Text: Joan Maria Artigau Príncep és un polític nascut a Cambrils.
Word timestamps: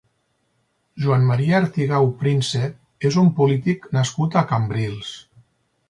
Joan 1.03 1.27
Maria 1.31 1.59
Artigau 1.65 2.09
Príncep 2.23 3.07
és 3.11 3.21
un 3.25 3.31
polític 3.43 3.89
nascut 3.99 4.43
a 4.43 4.45
Cambrils. 4.55 5.15